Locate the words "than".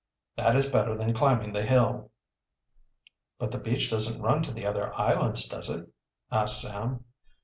0.97-1.13